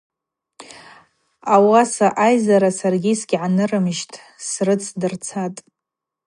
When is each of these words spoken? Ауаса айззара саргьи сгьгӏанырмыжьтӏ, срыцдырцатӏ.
Ауаса 1.53 2.07
айззара 2.25 2.71
саргьи 2.79 3.13
сгьгӏанырмыжьтӏ, 3.19 4.17
срыцдырцатӏ. 4.47 5.61